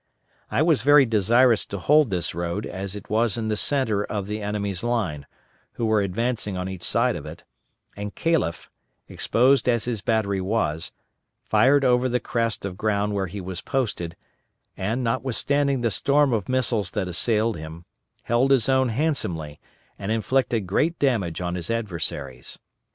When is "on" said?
6.57-6.67, 21.41-21.53